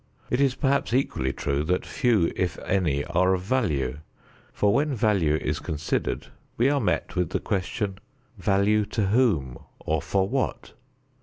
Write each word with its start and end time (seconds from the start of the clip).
It 0.31 0.41
is 0.41 0.55
perhaps 0.55 0.95
equally 0.95 1.31
true 1.31 1.63
that 1.65 1.85
few 1.85 2.31
if 2.35 2.57
any 2.65 3.05
are 3.05 3.35
of 3.35 3.43
value, 3.43 3.99
for 4.51 4.73
when 4.73 4.95
value 4.95 5.35
is 5.35 5.59
considered 5.59 6.25
we 6.57 6.69
are 6.71 6.81
met 6.81 7.15
with 7.15 7.29
the 7.29 7.39
question: 7.39 7.99
"Value 8.39 8.83
to 8.87 9.05
whom, 9.09 9.59
or 9.79 10.01
for 10.01 10.27
what?" 10.27 10.73